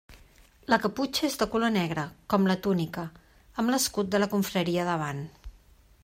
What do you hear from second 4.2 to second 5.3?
la Confraria davant.